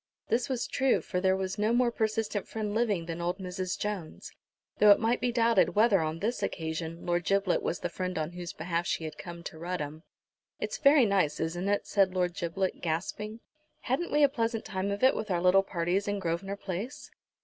[0.29, 3.77] This was true, for there was no more persistent friend living than old Mrs.
[3.77, 4.31] Jones,
[4.79, 8.31] though it might be doubted whether, on this occasion, Lord Giblet was the friend on
[8.31, 10.01] whose behalf she had come to Rudham.
[10.59, 13.41] "It's very nice, isn't it?" said Lord Giblet, gasping.
[13.81, 17.11] "Hadn't we a pleasant time of it with our little parties in Grosvenor Place?"